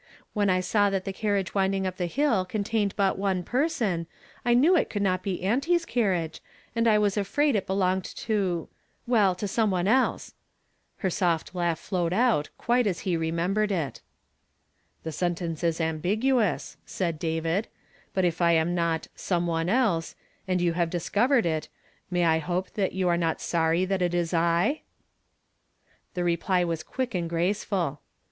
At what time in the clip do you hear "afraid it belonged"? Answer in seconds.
7.17-8.05